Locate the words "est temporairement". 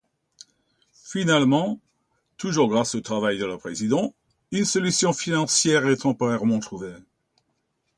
5.85-6.57